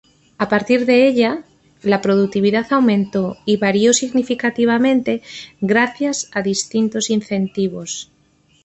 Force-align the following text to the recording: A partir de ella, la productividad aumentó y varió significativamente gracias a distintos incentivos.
A 0.43 0.49
partir 0.49 0.87
de 0.87 1.07
ella, 1.07 1.43
la 1.83 2.01
productividad 2.01 2.65
aumentó 2.73 3.37
y 3.45 3.57
varió 3.57 3.93
significativamente 3.93 5.21
gracias 5.59 6.27
a 6.33 6.41
distintos 6.41 7.11
incentivos. 7.11 8.09